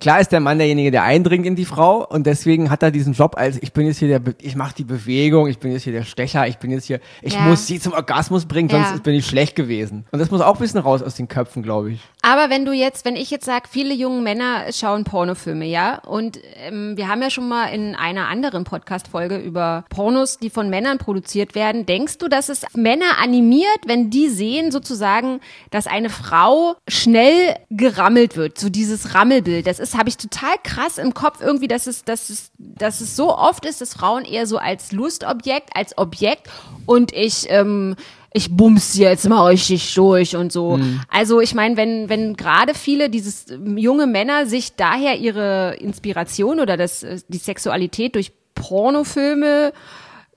[0.00, 3.12] Klar ist der Mann derjenige, der eindringt in die Frau und deswegen hat er diesen
[3.14, 5.84] Job als ich bin jetzt hier der, Be- ich mache die Bewegung, ich bin jetzt
[5.84, 7.40] hier der Stecher, ich bin jetzt hier, ich Ja.
[7.40, 8.96] muss sie zum Orgasmus bringen, sonst Ja.
[8.98, 10.04] bin ich schlecht gewesen.
[10.10, 12.00] Und das muss auch ein bisschen raus aus den Köpfen, glaube ich.
[12.22, 16.38] Aber wenn du jetzt, wenn ich jetzt sage, viele junge Männer schauen Pornofilme, ja, und
[16.66, 20.98] ähm, wir haben ja schon mal in einer anderen Podcast-Folge über Pornos, die von Männern
[20.98, 26.74] produziert werden, denkst du, dass es Männer animiert, wenn die sehen sozusagen, dass eine Frau
[26.88, 31.68] schnell gerammelt wird, so dieses Rammelbild, das ist, habe ich total krass im Kopf irgendwie,
[31.68, 35.70] dass es, dass es, dass es so oft ist, dass Frauen eher so als Lustobjekt,
[35.74, 36.48] als Objekt
[36.86, 37.96] und ich, ähm,
[38.32, 40.78] ich bums jetzt mal richtig durch und so.
[41.08, 46.60] Also ich meine, wenn, wenn gerade viele dieses ähm, junge Männer sich daher ihre Inspiration
[46.60, 49.72] oder das, äh, die Sexualität durch Pornofilme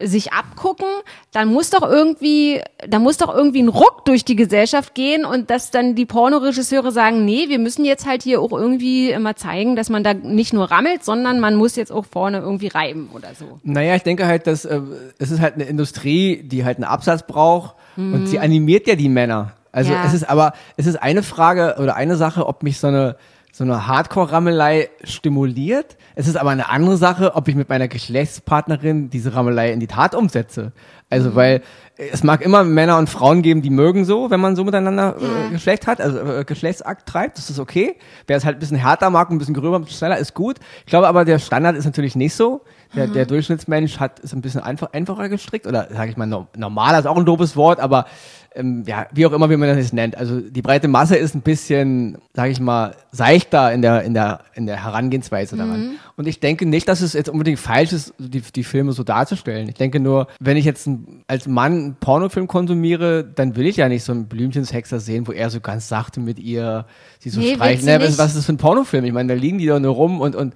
[0.04, 0.88] sich abgucken,
[1.32, 5.50] dann muss doch irgendwie, da muss doch irgendwie ein Ruck durch die Gesellschaft gehen und
[5.50, 9.76] dass dann die Pornoregisseure sagen, nee, wir müssen jetzt halt hier auch irgendwie immer zeigen,
[9.76, 13.30] dass man da nicht nur rammelt, sondern man muss jetzt auch vorne irgendwie reiben oder
[13.38, 13.60] so.
[13.64, 14.80] Naja, ich denke halt, dass äh,
[15.18, 19.10] es ist halt eine Industrie, die halt einen Absatz braucht und sie animiert ja die
[19.10, 19.52] Männer.
[19.74, 19.96] Also Mhm.
[19.98, 20.06] Ja.
[20.06, 23.16] es ist aber, es ist eine Frage oder eine Sache, ob mich so eine
[23.52, 25.98] so eine Hardcore-Rammelei stimuliert.
[26.16, 29.88] Es ist aber eine andere Sache, ob ich mit meiner Geschlechtspartnerin diese Rammelei in die
[29.88, 30.72] Tat umsetze.
[31.10, 31.36] Also Mhm.
[31.36, 31.62] weil
[31.98, 35.18] äh, es mag immer Männer und Frauen geben, die mögen so, wenn man so miteinander
[35.20, 37.98] äh, Geschlecht hat, also äh, Geschlechtsakt treibt, das ist okay.
[38.28, 40.58] Wer es halt ein bisschen härter mag, ein bisschen gröber, ein bisschen schneller, ist gut.
[40.80, 42.62] Ich glaube aber, der Standard ist natürlich nicht so.
[42.94, 46.48] Der, der Durchschnittsmensch hat ist ein bisschen einfach, einfacher gestrickt oder sage ich mal no,
[46.58, 48.06] normaler ist auch ein doofes Wort, aber
[48.54, 50.18] ähm, ja, wie auch immer, wie man das jetzt nennt.
[50.18, 54.42] Also die breite Masse ist ein bisschen, sage ich mal, seichter in der in der
[54.54, 55.96] in der Herangehensweise daran.
[56.18, 59.70] Und ich denke nicht, dass es jetzt unbedingt falsch ist, die, die Filme so darzustellen.
[59.70, 63.78] Ich denke nur, wenn ich jetzt ein, als Mann einen Pornofilm konsumiere, dann will ich
[63.78, 66.86] ja nicht so einen Blümchenshexer sehen, wo er so ganz sachte mit ihr
[67.20, 67.86] sie so Nee, streicht.
[67.86, 69.06] Ne, was ist das für ein Pornofilm?
[69.06, 70.54] Ich meine, da liegen die doch nur rum und und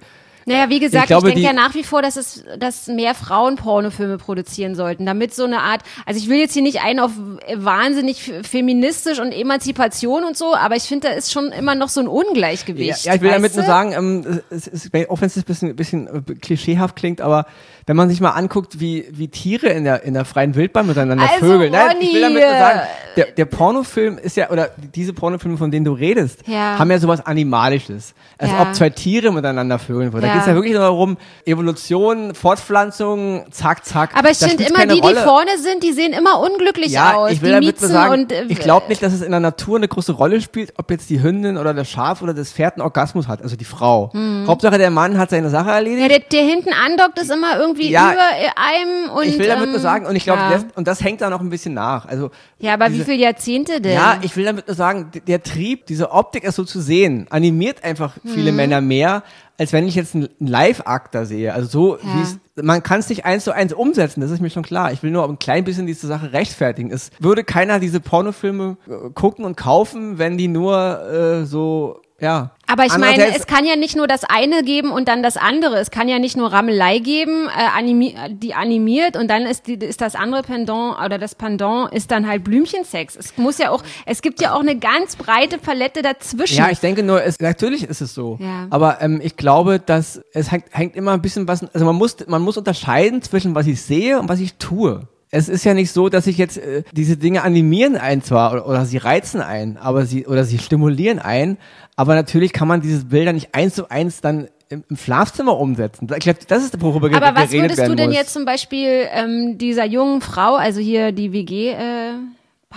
[0.48, 3.14] Naja, wie gesagt, ich, glaube, denke die- ja nach wie vor, dass es, dass mehr
[3.16, 7.00] Frauen Pornofilme produzieren sollten, damit so eine Art, also ich will jetzt hier nicht einen
[7.00, 7.10] auf
[7.56, 12.00] wahnsinnig feministisch und Emanzipation und so, aber ich finde, da ist schon immer noch so
[12.00, 13.04] ein Ungleichgewicht.
[13.04, 13.70] Ja, ja ich will damit weißt nur du?
[13.70, 17.46] sagen, ähm, es ist, auch wenn es ein bisschen, bisschen äh, klischeehaft klingt, aber
[17.88, 21.28] wenn man sich mal anguckt, wie, wie Tiere in der, in der freien Wildbahn miteinander
[21.28, 21.70] Also, vögeln.
[21.72, 22.80] Nein, ich will damit nur sagen,
[23.16, 26.78] der, der Pornofilm ist ja, oder diese Pornofilme, von denen du redest, Ja.
[26.78, 28.14] haben ja sowas Animalisches.
[28.38, 28.62] Als Ja.
[28.62, 30.26] ob zwei Tiere miteinander vögeln würden.
[30.26, 30.40] Da Ja.
[30.40, 34.10] geht's ja wirklich nur darum, Evolution, Fortpflanzung, zack, zack.
[34.16, 35.22] Aber ich finde immer, die, die Rolle.
[35.22, 37.30] vorne sind, die sehen immer unglücklich Ja, aus.
[37.32, 39.40] ich will die damit nur sagen, und, äh, ich glaube nicht, dass es in der
[39.40, 42.74] Natur eine große Rolle spielt, ob jetzt die Hündin oder das Schaf oder das Pferd
[42.74, 44.12] einen Orgasmus hat, also die Frau.
[44.46, 46.02] Hauptsache der Mann hat seine Sache erledigt.
[46.04, 46.10] Hm.
[46.10, 48.22] Ja, der, der hinten andockt ist immer irgendwie Ja, über
[48.56, 49.24] einem und.
[49.26, 50.50] ich will damit ähm, nur sagen, und ich glaube, ja.
[50.50, 52.06] das, und das hängt da noch ein bisschen nach.
[52.06, 53.94] Also, ja, aber wie diese- viele Jahrzehnte denn?
[53.94, 57.84] ja, ich will damit nur sagen, der Trieb, diese Optik, es so zu sehen, animiert
[57.84, 58.56] einfach viele Mhm.
[58.56, 59.22] Männer mehr,
[59.58, 61.52] als wenn ich jetzt einen Live-Akt da sehe.
[61.54, 62.02] Also so, Ja.
[62.14, 64.92] wie es, man kann es nicht eins zu eins umsetzen, das ist mir schon klar.
[64.92, 66.90] Ich will nur ein klein bisschen diese Sache rechtfertigen.
[66.90, 72.52] Es würde keiner diese Pornofilme äh, gucken und kaufen, wenn die nur äh, so, ja.
[72.66, 75.78] Aber ich meine, es kann ja nicht nur das eine geben und dann das andere.
[75.78, 79.74] Es kann ja nicht nur Rammelei geben, äh, animi die animiert und dann ist, die,
[79.74, 83.16] ist das andere Pendant oder das Pendant ist dann halt Blümchensex.
[83.16, 86.58] Es muss ja auch, es gibt ja auch eine ganz breite Palette dazwischen.
[86.58, 88.38] Ja, ich denke nur, es, natürlich ist es so.
[88.40, 88.66] Ja.
[88.70, 92.16] Aber ähm, ich glaube, dass es hängt, hängt immer ein bisschen was, also man muss,
[92.26, 95.06] man muss unterscheiden zwischen was ich sehe und was ich tue.
[95.30, 98.68] Es ist ja nicht so, dass sich jetzt äh, diese Dinge animieren ein zwar oder,
[98.68, 101.58] oder sie reizen ein, aber sie oder sie stimulieren ein,
[101.96, 106.08] aber natürlich kann man diese Bilder nicht eins zu eins dann im, im Schlafzimmer umsetzen.
[106.12, 108.16] Ich glaube, das ist worüber Aber was würdest du denn muss.
[108.16, 112.12] jetzt zum Beispiel ähm, dieser jungen Frau, also hier die WG, äh,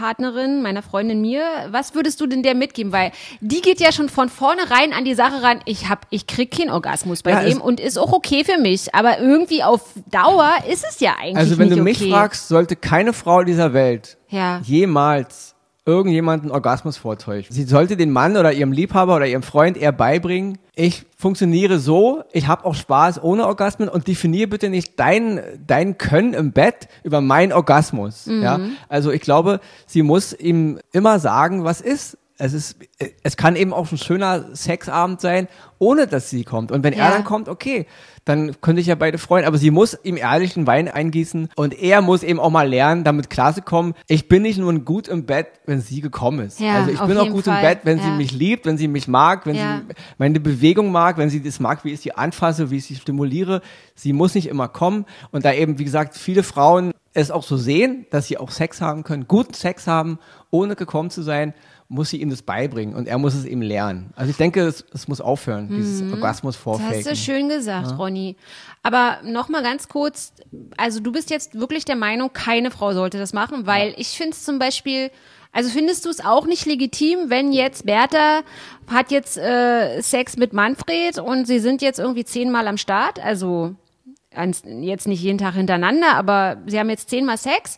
[0.10, 2.91] Partnerin, meiner Freundin mir, was würdest du denn der mitgeben?
[2.91, 6.52] Weil die geht ja schon von vornherein an die Sache ran, ich hab, ich krieg
[6.52, 8.93] keinen Orgasmus bei Ja, dem und ist auch okay für mich.
[8.93, 12.12] Aber irgendwie auf Dauer ist es ja eigentlich Also wenn du mich okay.
[12.12, 14.62] fragst, sollte keine Frau dieser Welt Ja.
[14.63, 15.56] jemals
[15.89, 17.54] irgendjemanden Orgasmus vortäuschen.
[17.54, 22.23] Sie sollte den Mann oder ihrem Liebhaber oder ihrem Freund eher beibringen, ich funktioniere so,
[22.32, 26.88] ich habe auch Spaß ohne Orgasmen und definiere bitte nicht dein, dein Können im Bett
[27.04, 28.28] über meinen Orgasmus.
[28.28, 28.62] Ja?
[28.88, 32.17] Also ich glaube, sie muss ihm immer sagen, was ist.
[32.41, 32.78] Es ist,
[33.21, 36.71] es kann eben auch ein schöner Sexabend sein, ohne dass sie kommt.
[36.71, 37.06] Und wenn Ja.
[37.08, 37.86] er dann kommt, okay,
[38.23, 39.43] dann könnte ich ja beide freuen.
[39.45, 43.30] Aber sie muss ihm ehrlichen Wein eingießen und er muss eben auch mal lernen, damit
[43.30, 43.93] klarzukommen.
[44.08, 46.62] Ich bin nicht nur gut im Bett, wenn sie gekommen ist.
[46.62, 47.58] Ja, also ich bin auch gut Fall.
[47.58, 48.15] im Bett, wenn sie Ja.
[48.15, 51.84] mich liebt, wenn sie mich mag, wenn sie meine Bewegung mag, wenn sie das mag,
[51.84, 53.62] wie ich sie anfasse, wie ich sie stimuliere.
[53.95, 55.06] Sie muss nicht immer kommen.
[55.32, 58.80] Und da eben, wie gesagt, viele Frauen es auch so sehen, dass sie auch Sex
[58.80, 60.19] haben können, guten Sex haben,
[60.52, 61.54] ohne gekommen zu sein,
[61.91, 64.12] muss sie ihm das beibringen und er muss es eben lernen.
[64.15, 66.60] Also ich denke, es, es muss aufhören, dieses Orgasmus Mhm.
[66.71, 67.04] Das hast vorfaken.
[67.04, 68.36] du schön gesagt, Ronny.
[68.84, 70.32] Aber noch mal ganz kurz,
[70.78, 74.34] also du bist jetzt wirklich der Meinung, keine Frau sollte das machen, weil ich finde
[74.34, 75.10] es zum Beispiel,
[75.52, 78.41] also findest du es auch nicht legitim, wenn jetzt Bertha
[78.88, 83.73] hat jetzt äh, Sex mit Manfred und sie sind jetzt irgendwie zehnmal am Start, also
[84.63, 87.78] jetzt nicht jeden Tag hintereinander, aber sie haben jetzt zehnmal Sex.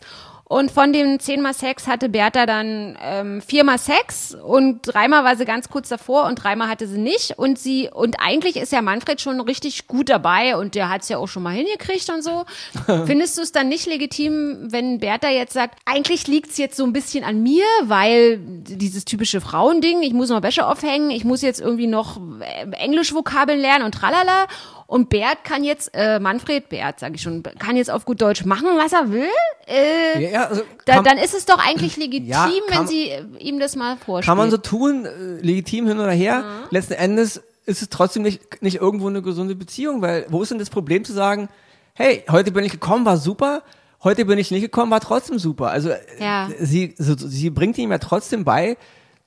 [0.52, 5.46] Und von den zehnmal Sex hatte Bertha dann ähm, viermal Sex und dreimal war sie
[5.46, 7.38] ganz kurz davor und dreimal hatte sie nicht.
[7.38, 11.08] Und sie, und eigentlich ist ja Manfred schon richtig gut dabei und der hat es
[11.08, 12.44] ja auch schon mal hingekriegt und so.
[13.06, 16.84] Findest du es dann nicht legitim, wenn Bertha jetzt sagt, eigentlich liegt es jetzt so
[16.84, 21.40] ein bisschen an mir, weil dieses typische Frauending, ich muss noch Wäsche aufhängen, ich muss
[21.40, 24.48] jetzt irgendwie noch äh, Englischvokabeln lernen und tralala.
[24.86, 28.44] Und Bert kann jetzt, äh, Manfred Bert, sage ich schon, kann jetzt auf gut Deutsch
[28.44, 29.26] machen, was er will.
[29.66, 33.08] Äh, ja, also da, kann, dann ist es doch eigentlich legitim, Ja, kann- wenn sie
[33.10, 34.26] äh, ihm das mal vorspielt.
[34.26, 36.44] kann man so tun, äh, legitim hin oder her.
[36.70, 40.58] Letzten Endes ist es trotzdem nicht, nicht irgendwo eine gesunde Beziehung, weil wo ist denn
[40.58, 41.48] das Problem zu sagen,
[41.94, 43.62] hey, heute bin ich gekommen, war super,
[44.02, 45.70] heute bin ich nicht gekommen, war trotzdem super.
[45.70, 46.48] Also äh, Ja.
[46.58, 48.76] sie, so, sie bringt ihm ja trotzdem bei,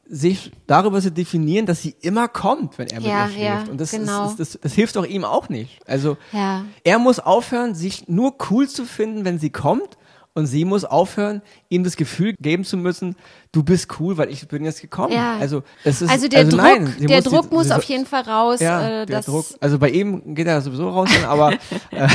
[0.08, 3.44] sich darüber zu definieren, dass sie immer kommt, wenn er mit Ja, ihr schläft.
[3.68, 4.28] ja, Und das, genau.
[4.30, 5.80] ist, das, das hilft auch ihm auch nicht.
[5.88, 6.63] Also Ja.
[6.84, 9.98] er muss aufhören, sich nur cool zu finden, wenn sie kommt.
[10.38, 13.15] Und sie muss aufhören, ihm das Gefühl geben zu müssen,
[13.54, 15.13] du bist cool, weil ich bin jetzt gekommen.
[15.13, 15.38] Ja.
[15.38, 18.06] Also, es ist, also der Druck, nein, der muss die- Druck muss sie- auf jeden
[18.06, 18.60] Fall raus.
[18.60, 19.46] ja, äh, der Druck.
[19.62, 21.54] Also bei ihm geht er sowieso raus, aber,
[21.91, 22.08] äh,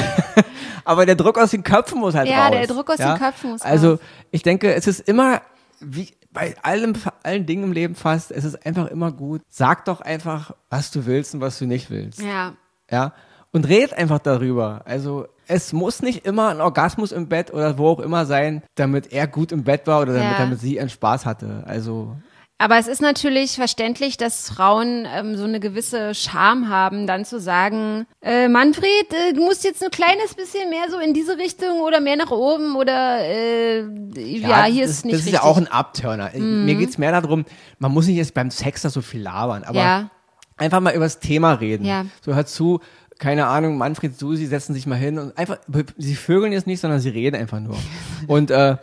[0.85, 2.57] aber der Druck aus den Köpfen muss halt Ja, raus.
[2.59, 3.99] der Druck aus den Köpfen muss Also raus.
[4.31, 5.41] ich denke, es ist immer,
[5.81, 9.43] wie bei allem, allen Dingen im Leben fast, es ist einfach immer gut.
[9.49, 12.21] Sag doch einfach, was du willst und was du nicht willst.
[12.23, 12.53] Ja.
[12.91, 13.13] Ja.
[13.53, 14.83] Und redet einfach darüber.
[14.85, 19.13] Also es muss nicht immer ein Orgasmus im Bett oder wo auch immer sein, damit
[19.13, 20.39] er gut im Bett war oder damit, Ja.
[20.39, 21.65] damit sie einen Spaß hatte.
[21.67, 22.17] Also
[22.63, 27.41] Aber es ist natürlich verständlich, dass Frauen ähm, so eine gewisse Scham haben, dann zu
[27.41, 31.81] sagen, äh, Manfred, äh, du musst jetzt ein kleines bisschen mehr so in diese Richtung
[31.81, 33.81] oder mehr nach oben oder äh,
[34.15, 35.33] ja, hier das, ist nicht Das ist richtig.
[35.33, 35.33] Mhm.
[35.33, 36.33] ja auch ein Abturner.
[36.35, 37.47] Mir geht's mehr darum,
[37.79, 40.11] man muss nicht jetzt beim Sex da so viel labern, aber Ja.
[40.59, 41.87] einfach mal über das Thema reden.
[41.87, 42.05] Ja.
[42.23, 42.81] So hört zu,
[43.19, 45.57] keine Ahnung, Manfred, Susi setzen sich mal hin und einfach,
[45.97, 47.79] sie vögeln jetzt nicht, sondern sie reden einfach nur.
[48.27, 48.77] und äh,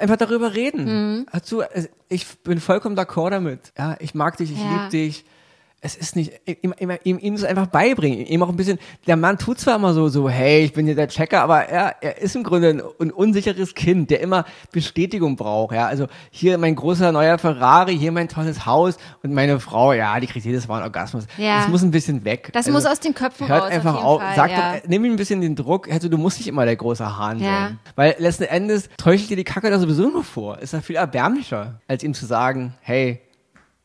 [0.00, 0.84] einfach darüber reden.
[0.84, 1.26] Mhm.
[1.30, 3.72] Hör zu, äh, ich bin vollkommen d'accord damit.
[3.78, 4.70] Ja, ich mag dich, ich Ja.
[4.70, 5.24] liebe dich.
[5.84, 9.16] Es ist nicht, ihm, ihm, ihm, ihm das einfach beibringen, ihm auch ein bisschen, der
[9.16, 12.18] Mann tut zwar immer so, so, hey, ich bin hier der Checker, aber er, er
[12.22, 16.76] ist im Grunde ein, ein unsicheres Kind, der immer Bestätigung braucht, ja, also hier mein
[16.76, 20.76] großer neuer Ferrari, hier mein tolles Haus und meine Frau, ja, die kriegt jedes Mal
[20.76, 21.26] einen Orgasmus.
[21.36, 21.62] Ja.
[21.62, 22.50] Das muss ein bisschen weg.
[22.52, 24.74] Das also, muss aus den Köpfen Hört raus, auf einfach auf, Fall, sag ja.
[24.76, 27.40] doch, nimm ihm ein bisschen den Druck, also du musst nicht immer der große Hahn
[27.40, 27.46] Ja.
[27.66, 27.78] sein.
[27.96, 30.60] Weil letzten Endes täuscht dir die Kacke da sowieso nur vor.
[30.60, 33.20] Ist ja viel erbärmlicher, als ihm zu sagen, hey,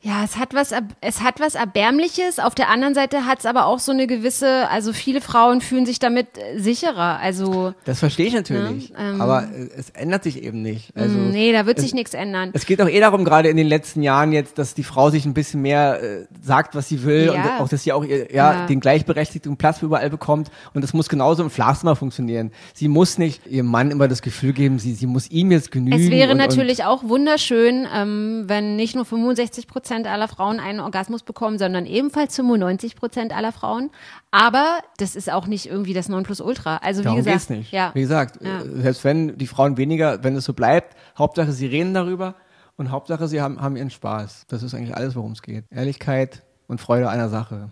[0.04, 2.38] Ja, es hat was, es hat was Erbärmliches.
[2.38, 5.88] Auf der anderen Seite hat es aber auch so eine gewisse, also viele Frauen fühlen
[5.88, 7.18] sich damit äh, sicherer.
[7.20, 9.22] Also, das verstehe ich natürlich, Ja, ähm.
[9.22, 10.96] aber äh, es ändert sich eben nicht.
[10.96, 12.52] Also, mh, nee, da wird es, sich nichts ändern.
[12.54, 15.26] Es geht auch eh darum, gerade in den letzten Jahren jetzt, dass die Frau sich
[15.26, 17.34] ein bisschen mehr äh, sagt, was sie will Ja.
[17.34, 18.66] und auch, dass sie auch ihr, ja, Ja.
[18.68, 20.52] den gleichberechtigten Platz überall bekommt.
[20.76, 22.52] Und das muss genauso im Schlafzimmer funktionieren.
[22.76, 26.00] Sie muss nicht ihrem Mann immer das Gefühl geben, sie, sie muss ihm jetzt genügen.
[26.00, 30.80] Es wäre und, natürlich auch wunderschön, ähm, wenn nicht nur 65 Prozent aller Frauen einen
[30.80, 33.90] Orgasmus bekommen, sondern ebenfalls 95 Prozent aller Frauen.
[34.32, 36.78] Aber das ist auch nicht irgendwie das Nonplusultra.
[36.78, 37.72] Also wie Darum gesagt, geht's nicht.
[37.72, 37.92] ja.
[37.94, 38.60] Wie gesagt, Ja.
[38.62, 42.36] äh, selbst wenn die Frauen weniger, wenn es so bleibt, Hauptsache sie reden darüber
[42.76, 44.46] und Hauptsache sie haben, haben ihren Spaß.
[44.50, 45.66] Das ist eigentlich alles, worum es geht.
[45.72, 47.72] Ehrlichkeit und Freude einer Sache.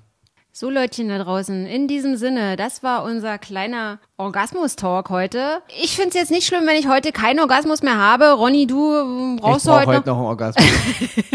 [0.57, 5.61] So Leutchen da draußen, in diesem Sinne, das war unser kleiner Orgasmus-Talk heute.
[5.83, 8.31] Ich finde es jetzt nicht schlimm, wenn ich heute keinen Orgasmus mehr habe.
[8.31, 10.05] Ronny, du äh, brauchst ich du brauche heute heute noch?
[10.05, 10.65] noch einen Orgasmus.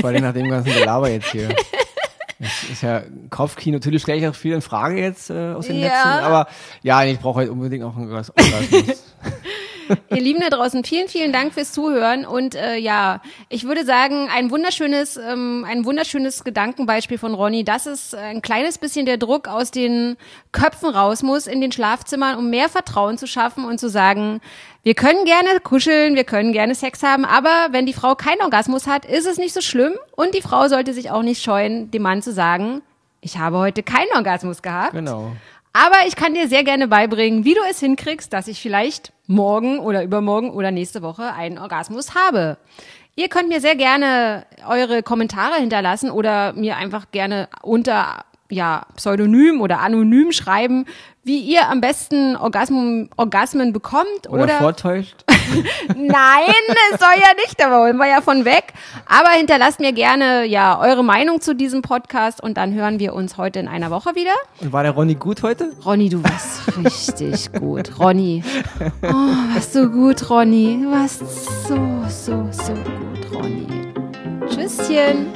[0.00, 1.50] Vor allem nach dem ganzen Gelaber jetzt hier.
[2.42, 3.76] Das ist ja Kopfkino.
[3.76, 5.88] Natürlich stelle ich auch viel in Frage jetzt äh, aus den Ja.
[5.88, 6.24] Netzen.
[6.24, 6.46] Aber
[6.82, 9.04] ja, ich brauche heute unbedingt noch einen Orgas- Orgasmus.
[10.10, 14.28] Ihr Lieben da draußen, vielen, vielen Dank fürs Zuhören und äh, ja, ich würde sagen,
[14.34, 19.48] ein wunderschönes, ähm, ein wunderschönes Gedankenbeispiel von Ronny, dass es ein kleines bisschen der Druck
[19.48, 20.16] aus den
[20.52, 24.40] Köpfen raus muss in den Schlafzimmern, um mehr Vertrauen zu schaffen und zu sagen,
[24.82, 28.86] wir können gerne kuscheln, wir können gerne Sex haben, aber wenn die Frau keinen Orgasmus
[28.86, 32.02] hat, ist es nicht so schlimm und die Frau sollte sich auch nicht scheuen, dem
[32.02, 32.82] Mann zu sagen,
[33.20, 34.92] ich habe heute keinen Orgasmus gehabt.
[34.92, 35.32] genau.
[35.72, 39.78] Aber ich kann dir sehr gerne beibringen, wie du es hinkriegst, dass ich vielleicht morgen
[39.78, 42.56] oder übermorgen oder nächste Woche einen Orgasmus habe.
[43.14, 49.60] Ihr könnt mir sehr gerne eure Kommentare hinterlassen oder mir einfach gerne unter ja, Pseudonym
[49.60, 50.84] oder anonym schreiben,
[51.22, 55.24] wie ihr am besten Orgasmen, Orgasmen bekommt Oder, oder vortäuscht.
[55.88, 56.54] Nein,
[56.92, 58.72] es soll ja nicht, da wollen wir ja von weg.
[59.06, 63.36] Aber hinterlasst mir gerne ja eure Meinung zu diesem Podcast und dann hören wir uns
[63.36, 64.32] heute in einer Woche wieder.
[64.60, 65.72] Und war der Ronny gut heute?
[65.84, 67.98] Ronny, du warst richtig gut.
[67.98, 68.42] Ronny.
[69.02, 70.80] Oh, warst du gut, Ronny.
[70.82, 71.20] Du warst
[71.66, 71.76] so,
[72.08, 73.66] so, so gut, Ronny.
[74.48, 75.26] Tschüsschen.